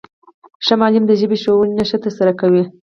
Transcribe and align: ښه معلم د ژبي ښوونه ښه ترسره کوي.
ښه 0.65 0.73
معلم 0.81 1.03
د 1.07 1.11
ژبي 1.19 1.37
ښوونه 1.43 1.83
ښه 1.89 1.97
ترسره 2.03 2.33
کوي. 2.39 2.63